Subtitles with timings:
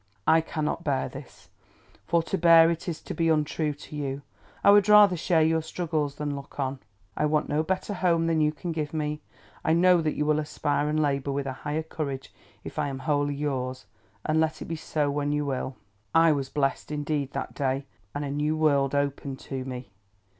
[0.25, 1.49] I cannot bear this,
[2.07, 4.23] for to bear it is to be untrue to you.
[4.63, 6.79] I would rather share your struggles than look on.
[7.15, 9.21] I want no better home than you can give me.
[9.63, 12.33] I know that you will aspire and labour with a higher courage
[12.63, 13.85] if I am wholly yours,
[14.25, 15.75] and let it be so when you will!"
[16.15, 19.91] I was blest indeed, that day, and a new world opened to me.